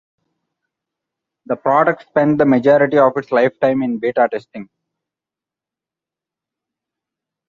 The 1.45 1.55
product 1.55 2.07
spent 2.09 2.39
the 2.39 2.45
majority 2.47 2.97
of 2.97 3.15
its 3.17 3.31
lifetime 3.31 3.83
in 3.83 3.99
beta 3.99 4.27
testing. 4.31 4.67